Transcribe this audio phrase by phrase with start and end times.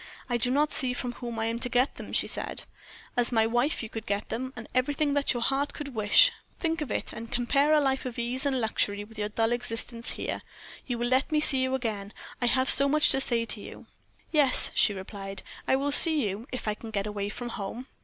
[0.27, 2.63] "I do not see from whom I am to get them," she said.
[3.15, 6.31] "As my wife you could get them, and everything that your heart could wish.
[6.57, 10.09] Think of it, and compare a life of ease and luxury with your dull existence
[10.13, 10.41] here.
[10.87, 12.13] You will let me see you again?
[12.41, 13.85] I have so much to say to you."
[14.31, 17.85] "Yes," she replied; "I will see you, if I can get away from home."